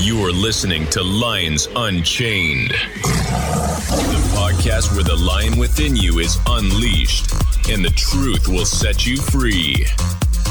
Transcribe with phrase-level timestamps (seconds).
[0.00, 7.30] You are listening to Lions Unchained, the podcast where the lion within you is unleashed
[7.68, 9.84] and the truth will set you free.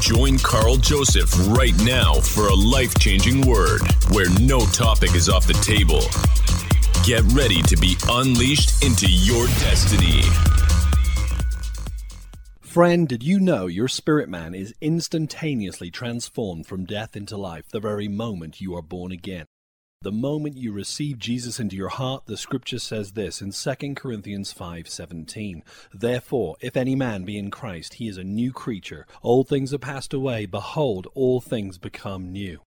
[0.00, 5.46] Join Karl Joseph right now for a life changing word where no topic is off
[5.46, 6.02] the table.
[7.04, 10.22] Get ready to be unleashed into your destiny.
[12.76, 17.80] Friend, did you know your spirit man is instantaneously transformed from death into life the
[17.80, 19.46] very moment you are born again?
[20.02, 24.52] The moment you receive Jesus into your heart, the scripture says this in 2 Corinthians
[24.52, 25.62] 5:17.
[25.94, 29.06] Therefore, if any man be in Christ, he is a new creature.
[29.22, 32.60] Old things are passed away; behold, all things become new.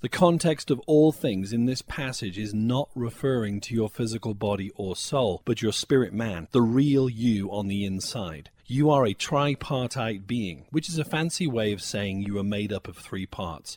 [0.00, 4.72] The context of all things in this passage is not referring to your physical body
[4.74, 8.50] or soul, but your spirit man, the real you on the inside.
[8.66, 12.72] You are a tripartite being, which is a fancy way of saying you are made
[12.72, 13.76] up of three parts.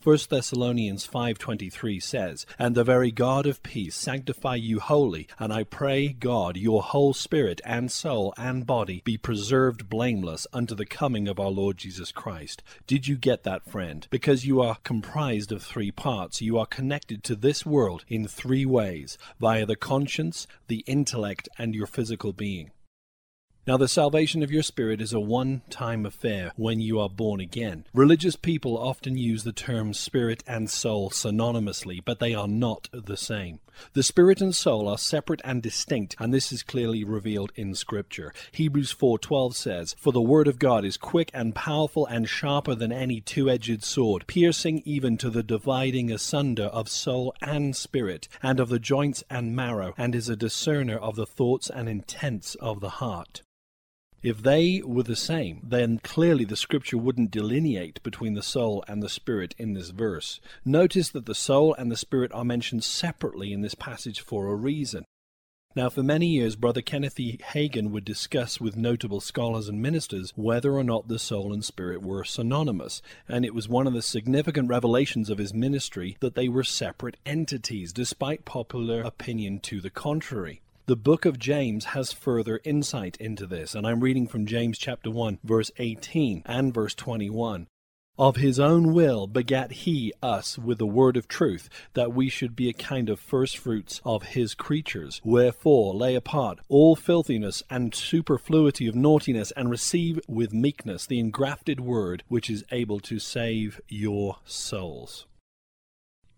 [0.00, 5.64] 1 Thessalonians 5:23 says, "And the very God of peace sanctify you wholly, and I
[5.64, 11.26] pray God your whole spirit and soul and body be preserved blameless unto the coming
[11.26, 14.06] of our Lord Jesus Christ." Did you get that, friend?
[14.10, 18.64] Because you are comprised of three parts, you are connected to this world in three
[18.64, 22.70] ways, via the conscience, the intellect, and your physical being.
[23.66, 27.40] Now, the salvation of your spirit is a one time affair when you are born
[27.40, 27.86] again.
[27.94, 33.16] Religious people often use the terms spirit and soul synonymously, but they are not the
[33.16, 33.60] same.
[33.94, 38.34] The spirit and soul are separate and distinct, and this is clearly revealed in Scripture.
[38.52, 42.92] Hebrews 4:12 says, "For the word of God is quick and powerful and sharper than
[42.92, 48.68] any two-edged sword, piercing even to the dividing asunder of soul and spirit, and of
[48.68, 53.00] the joints and marrow, and is a discerner of the thoughts and intents of the
[53.00, 53.40] heart."
[54.24, 59.02] If they were the same, then clearly the scripture wouldn't delineate between the soul and
[59.02, 60.40] the spirit in this verse.
[60.64, 64.54] Notice that the soul and the spirit are mentioned separately in this passage for a
[64.54, 65.04] reason.
[65.76, 67.38] Now, for many years, Brother Kenneth E.
[67.52, 72.00] Hagin would discuss with notable scholars and ministers whether or not the soul and spirit
[72.00, 76.48] were synonymous, and it was one of the significant revelations of his ministry that they
[76.48, 80.62] were separate entities, despite popular opinion to the contrary.
[80.86, 85.10] The book of James has further insight into this, and I'm reading from James chapter
[85.10, 87.68] 1, verse 18 and verse 21.
[88.18, 92.54] Of his own will begat he us with the word of truth, that we should
[92.54, 95.22] be a kind of firstfruits of his creatures.
[95.24, 101.80] Wherefore lay apart all filthiness and superfluity of naughtiness, and receive with meekness the engrafted
[101.80, 105.24] word, which is able to save your souls.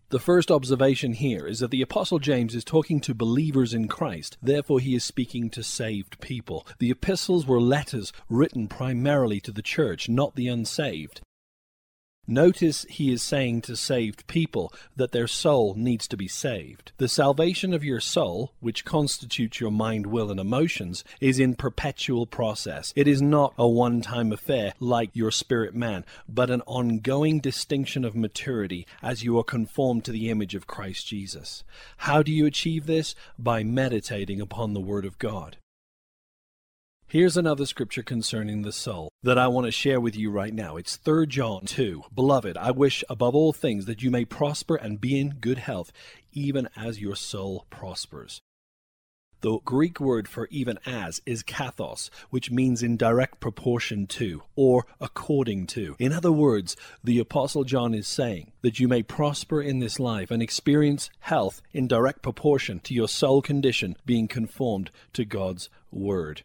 [0.09, 4.37] The first observation here is that the Apostle James is talking to believers in Christ,
[4.41, 6.65] therefore, he is speaking to saved people.
[6.79, 11.19] The epistles were letters written primarily to the church, not the unsaved.
[12.29, 16.91] Notice he is saying to saved people that their soul needs to be saved.
[16.97, 22.25] The salvation of your soul, which constitutes your mind, will, and emotions, is in perpetual
[22.25, 22.91] process.
[22.97, 28.03] It is not a one time affair like your spirit man, but an ongoing distinction
[28.03, 31.63] of maturity as you are conformed to the image of Christ Jesus.
[31.97, 33.15] How do you achieve this?
[33.39, 35.57] By meditating upon the Word of God.
[37.09, 40.75] Here's another scripture concerning the soul that I want to share with you right now.
[40.75, 42.03] It's 3 John 2.
[42.13, 45.93] Beloved, I wish above all things that you may prosper and be in good health,
[46.33, 48.41] even as your soul prospers.
[49.39, 54.85] The Greek word for even as is kathos, which means in direct proportion to, or
[54.99, 55.95] according to.
[55.99, 60.29] In other words, the Apostle John is saying that you may prosper in this life
[60.29, 66.41] and experience health in direct proportion to your soul condition being conformed to God's Word.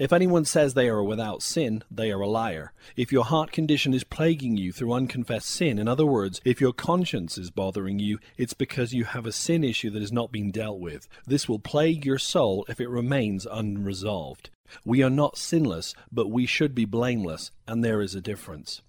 [0.00, 2.72] If anyone says they are without sin, they are a liar.
[2.96, 6.72] If your heart condition is plaguing you through unconfessed sin, in other words, if your
[6.72, 10.52] conscience is bothering you, it's because you have a sin issue that has not been
[10.52, 11.06] dealt with.
[11.26, 14.48] This will plague your soul if it remains unresolved.
[14.86, 18.80] We are not sinless, but we should be blameless, and there is a difference.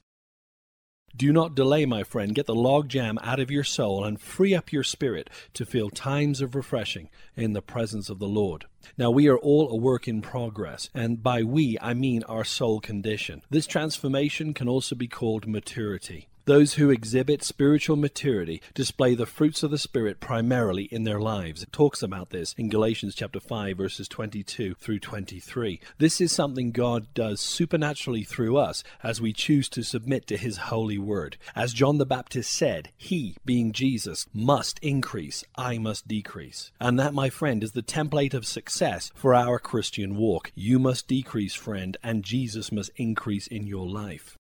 [1.16, 2.34] Do not delay, my friend.
[2.34, 6.42] Get the logjam out of your soul and free up your spirit to feel times
[6.42, 8.66] of refreshing in the presence of the Lord.
[8.98, 12.80] Now, we are all a work in progress, and by we I mean our soul
[12.80, 13.42] condition.
[13.50, 16.28] This transformation can also be called maturity.
[16.46, 21.62] Those who exhibit spiritual maturity display the fruits of the Spirit primarily in their lives.
[21.62, 25.80] It talks about this in Galatians chapter 5 verses 22 through 23.
[26.00, 30.58] This is something God does supernaturally through us as we choose to submit to his
[30.58, 31.38] holy word.
[31.56, 36.72] As John the Baptist said, he, being Jesus, must increase, I must decrease.
[36.80, 40.52] And that, my friend, is the template of success for our Christian walk.
[40.56, 44.40] You must decrease, friend, and Jesus must increase in your life.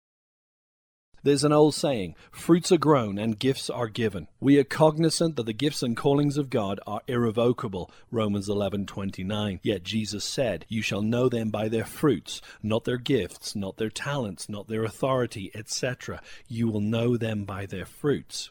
[1.24, 4.26] There's an old saying, fruits are grown and gifts are given.
[4.40, 9.60] We are cognizant that the gifts and callings of God are irrevocable, Romans 11:29.
[9.62, 13.90] Yet Jesus said, "You shall know them by their fruits, not their gifts, not their
[13.90, 16.20] talents, not their authority, etc.
[16.48, 18.50] You will know them by their fruits."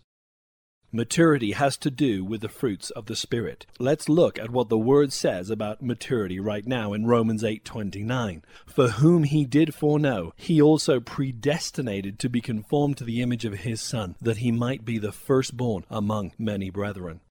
[0.93, 3.65] Maturity has to do with the fruits of the Spirit.
[3.79, 8.43] Let's look at what the Word says about maturity right now in Romans 8:29.
[8.65, 13.59] For whom he did foreknow, he also predestinated to be conformed to the image of
[13.59, 17.21] his Son, that he might be the firstborn among many brethren.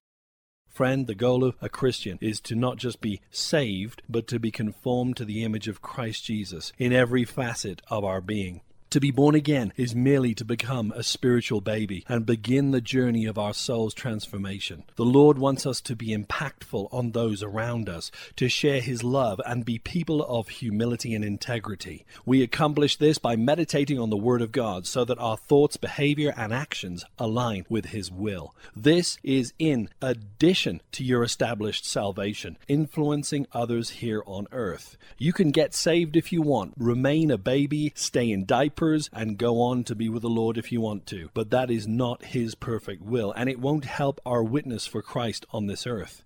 [0.67, 4.49] Friend, the goal of a Christian is to not just be saved, but to be
[4.49, 8.61] conformed to the image of Christ Jesus in every facet of our being.
[8.91, 13.25] To be born again is merely to become a spiritual baby and begin the journey
[13.25, 14.83] of our soul's transformation.
[14.97, 19.39] The Lord wants us to be impactful on those around us, to share His love
[19.45, 22.05] and be people of humility and integrity.
[22.25, 26.33] We accomplish this by meditating on the Word of God so that our thoughts, behavior,
[26.35, 28.53] and actions align with His will.
[28.75, 34.97] This is in addition to your established salvation, influencing others here on earth.
[35.17, 38.80] You can get saved if you want, remain a baby, stay in diapers
[39.13, 41.29] and go on to be with the Lord if you want to.
[41.33, 45.45] But that is not His perfect will, and it won't help our witness for Christ
[45.51, 46.23] on this earth.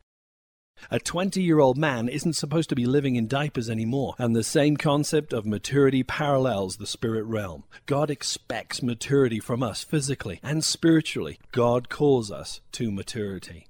[0.91, 4.43] A 20 year old man isn't supposed to be living in diapers anymore, and the
[4.43, 7.63] same concept of maturity parallels the spirit realm.
[7.85, 11.39] God expects maturity from us physically and spiritually.
[11.51, 13.67] God calls us to maturity.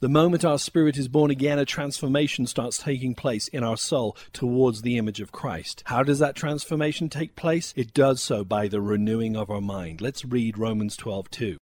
[0.00, 4.16] The moment our spirit is born again, a transformation starts taking place in our soul
[4.32, 5.82] towards the image of Christ.
[5.86, 7.74] How does that transformation take place?
[7.76, 10.00] It does so by the renewing of our mind.
[10.00, 11.56] Let's read Romans 12:2.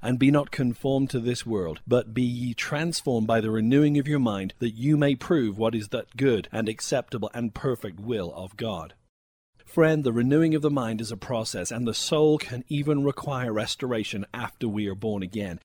[0.00, 4.06] And be not conformed to this world, but be ye transformed by the renewing of
[4.06, 8.32] your mind, that you may prove what is that good and acceptable and perfect will
[8.32, 8.94] of God.
[9.64, 13.52] Friend, the renewing of the mind is a process, and the soul can even require
[13.52, 15.58] restoration after we are born again.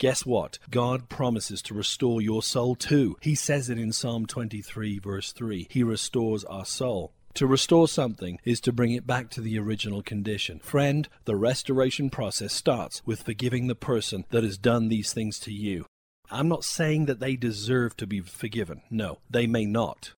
[0.00, 0.58] Guess what?
[0.70, 3.18] God promises to restore your soul too.
[3.20, 5.68] He says it in Psalm 23, verse 3.
[5.68, 7.12] He restores our soul.
[7.34, 10.58] To restore something is to bring it back to the original condition.
[10.60, 15.52] Friend, the restoration process starts with forgiving the person that has done these things to
[15.52, 15.84] you.
[16.30, 18.80] I'm not saying that they deserve to be forgiven.
[18.90, 20.12] No, they may not.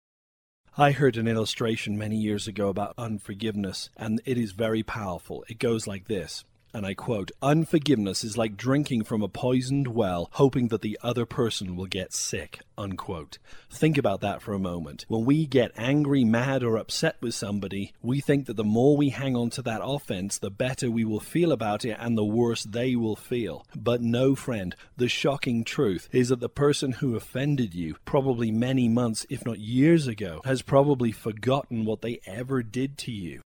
[0.79, 5.44] I heard an illustration many years ago about unforgiveness, and it is very powerful.
[5.49, 10.28] It goes like this and I quote, unforgiveness is like drinking from a poisoned well,
[10.32, 13.38] hoping that the other person will get sick, unquote.
[13.70, 15.04] Think about that for a moment.
[15.08, 19.10] When we get angry, mad, or upset with somebody, we think that the more we
[19.10, 22.64] hang on to that offense, the better we will feel about it and the worse
[22.64, 23.66] they will feel.
[23.76, 28.88] But no, friend, the shocking truth is that the person who offended you, probably many
[28.88, 33.42] months, if not years ago, has probably forgotten what they ever did to you.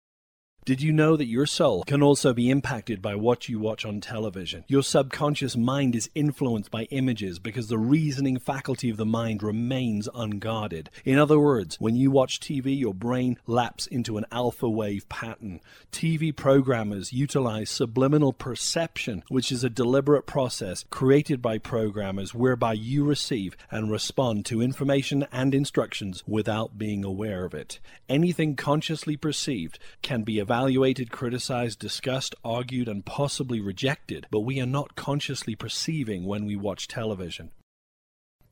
[0.63, 3.99] Did you know that your soul can also be impacted by what you watch on
[3.99, 4.63] television?
[4.67, 10.07] Your subconscious mind is influenced by images because the reasoning faculty of the mind remains
[10.13, 10.91] unguarded.
[11.03, 15.61] In other words, when you watch TV, your brain laps into an alpha wave pattern.
[15.91, 23.03] TV programmers utilize subliminal perception, which is a deliberate process created by programmers whereby you
[23.03, 27.79] receive and respond to information and instructions without being aware of it.
[28.07, 34.65] Anything consciously perceived can be evaluated, criticized, discussed, argued, and possibly rejected, but we are
[34.65, 37.51] not consciously perceiving when we watch television.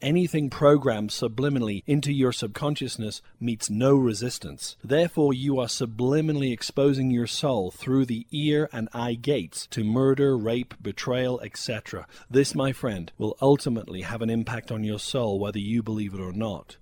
[0.01, 4.77] Anything programmed subliminally into your subconsciousness meets no resistance.
[4.81, 10.37] Therefore, you are subliminally exposing your soul through the ear and eye gates to murder,
[10.37, 12.07] rape, betrayal, etc.
[12.29, 16.21] This, my friend, will ultimately have an impact on your soul whether you believe it
[16.21, 16.77] or not.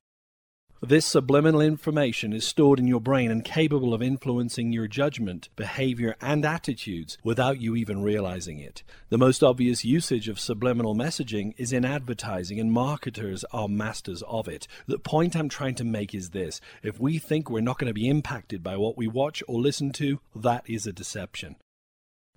[0.82, 6.16] This subliminal information is stored in your brain and capable of influencing your judgment, behavior,
[6.22, 8.84] and attitudes without you even realizing it.
[9.10, 14.48] The most obvious usage of subliminal messaging is in advertising, and marketers are masters of
[14.48, 14.68] it.
[14.86, 17.94] The point I'm trying to make is this if we think we're not going to
[17.94, 21.56] be impacted by what we watch or listen to, that is a deception.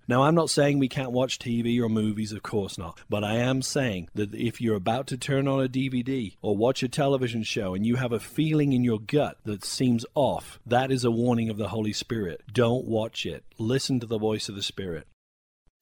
[0.07, 3.35] Now, I'm not saying we can't watch TV or movies, of course not, but I
[3.35, 7.43] am saying that if you're about to turn on a DVD or watch a television
[7.43, 11.11] show and you have a feeling in your gut that seems off, that is a
[11.11, 12.41] warning of the Holy Spirit.
[12.51, 13.43] Don't watch it.
[13.57, 15.07] Listen to the voice of the Spirit.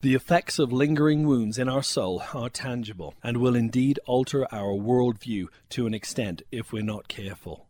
[0.01, 4.73] The effects of lingering wounds in our soul are tangible and will indeed alter our
[4.73, 7.68] worldview to an extent if we're not careful.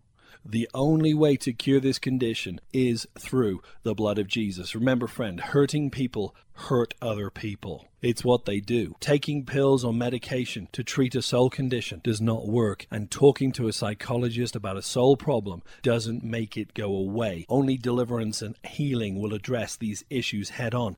[0.51, 4.74] The only way to cure this condition is through the blood of Jesus.
[4.74, 7.86] Remember, friend, hurting people hurt other people.
[8.01, 8.96] It's what they do.
[9.00, 13.68] Taking pills or medication to treat a soul condition does not work, and talking to
[13.68, 17.46] a psychologist about a soul problem doesn't make it go away.
[17.48, 20.98] Only deliverance and healing will address these issues head on.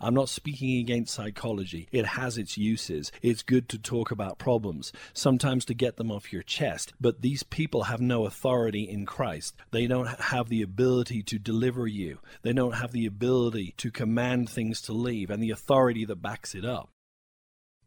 [0.00, 1.88] I'm not speaking against psychology.
[1.90, 3.10] It has its uses.
[3.20, 6.92] It's good to talk about problems, sometimes to get them off your chest.
[7.00, 9.56] But these people have no authority in Christ.
[9.72, 14.48] They don't have the ability to deliver you, they don't have the ability to command
[14.48, 16.90] things to leave and the authority that backs it up.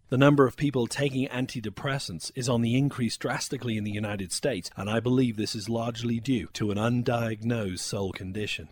[0.09, 4.69] The number of people taking antidepressants is on the increase drastically in the United States,
[4.75, 8.67] and I believe this is largely due to an undiagnosed soul condition.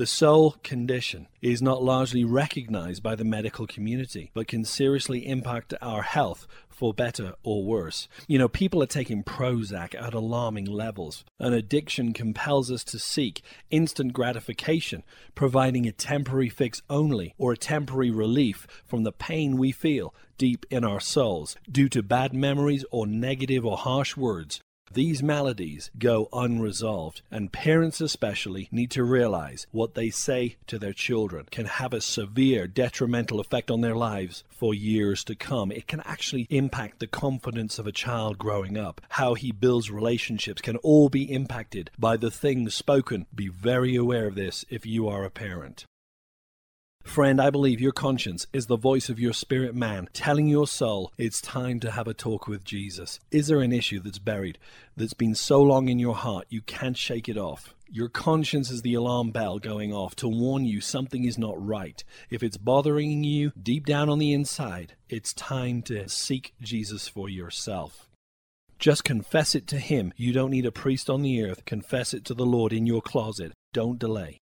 [0.00, 5.74] The soul condition is not largely recognized by the medical community, but can seriously impact
[5.82, 8.08] our health for better or worse.
[8.26, 11.22] You know, people are taking Prozac at alarming levels.
[11.38, 15.02] An addiction compels us to seek instant gratification,
[15.34, 20.64] providing a temporary fix only or a temporary relief from the pain we feel deep
[20.70, 26.28] in our souls due to bad memories or negative or harsh words these maladies go
[26.32, 31.92] unresolved, and parents especially need to realize what they say to their children can have
[31.92, 35.70] a severe detrimental effect on their lives for years to come.
[35.70, 39.00] It can actually impact the confidence of a child growing up.
[39.10, 43.26] How he builds relationships can all be impacted by the things spoken.
[43.34, 45.86] Be very aware of this if you are a parent.
[47.02, 51.12] Friend, I believe your conscience is the voice of your spirit man telling your soul
[51.18, 53.18] it's time to have a talk with Jesus.
[53.32, 54.58] Is there an issue that's buried,
[54.96, 57.74] that's been so long in your heart you can't shake it off?
[57.90, 62.04] Your conscience is the alarm bell going off to warn you something is not right.
[62.30, 67.28] If it's bothering you deep down on the inside, it's time to seek Jesus for
[67.28, 68.08] yourself.
[68.78, 70.12] Just confess it to Him.
[70.16, 71.64] You don't need a priest on the earth.
[71.64, 73.52] Confess it to the Lord in your closet.
[73.72, 74.38] Don't delay.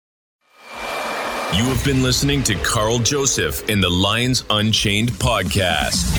[1.57, 6.11] You have been listening to Karl Joseph in the Lions Unchained podcast.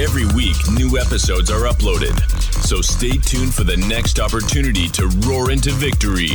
[0.00, 2.18] Every week, new episodes are uploaded,
[2.64, 6.30] so stay tuned for the next opportunity to roar into victory.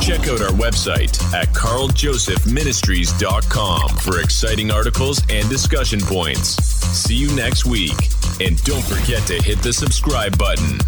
[0.00, 6.56] Check out our website at karljosephministries.com for exciting articles and discussion points.
[6.96, 8.08] See you next week,
[8.40, 10.78] and don't forget to hit the subscribe button.